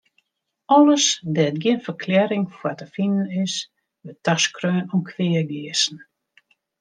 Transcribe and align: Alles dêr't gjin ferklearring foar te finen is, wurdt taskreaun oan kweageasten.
Alles 0.75 1.05
dêr't 1.35 1.61
gjin 1.61 1.83
ferklearring 1.85 2.45
foar 2.57 2.75
te 2.77 2.85
finen 2.95 3.27
is, 3.43 3.55
wurdt 4.03 4.23
taskreaun 4.25 4.85
oan 4.93 5.03
kweageasten. 5.09 5.99